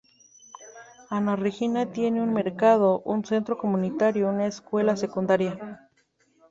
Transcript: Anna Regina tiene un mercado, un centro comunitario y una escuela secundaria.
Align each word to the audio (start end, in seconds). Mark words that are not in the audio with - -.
Anna 1.11 1.35
Regina 1.35 1.91
tiene 1.91 2.23
un 2.23 2.33
mercado, 2.33 3.03
un 3.05 3.23
centro 3.23 3.59
comunitario 3.59 4.23
y 4.25 4.33
una 4.33 4.47
escuela 4.47 4.97
secundaria. 4.97 5.79